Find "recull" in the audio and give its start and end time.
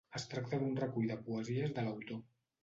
0.79-1.11